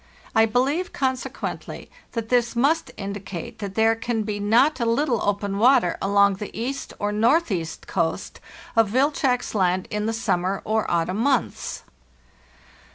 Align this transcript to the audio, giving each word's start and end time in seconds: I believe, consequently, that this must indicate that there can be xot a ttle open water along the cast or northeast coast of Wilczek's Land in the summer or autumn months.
I 0.33 0.47
believe, 0.47 0.93
consequently, 0.93 1.91
that 2.13 2.29
this 2.29 2.55
must 2.55 2.89
indicate 2.97 3.59
that 3.59 3.75
there 3.75 3.93
can 3.95 4.23
be 4.23 4.39
xot 4.41 4.79
a 4.79 4.85
ttle 4.87 5.19
open 5.21 5.59
water 5.59 5.99
along 6.01 6.37
the 6.37 6.47
cast 6.49 6.91
or 6.97 7.11
northeast 7.11 7.85
coast 7.85 8.39
of 8.75 8.93
Wilczek's 8.93 9.53
Land 9.53 9.87
in 9.91 10.07
the 10.07 10.11
summer 10.13 10.63
or 10.65 10.89
autumn 10.89 11.17
months. 11.17 11.83